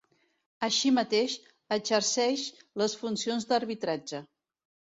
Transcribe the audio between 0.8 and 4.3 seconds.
mateix, exerceix les funcions d'arbitratge.